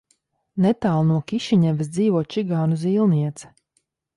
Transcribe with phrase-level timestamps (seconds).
[0.65, 3.53] Netālu no Kišiņevas dzīvo čigānu zīlniece.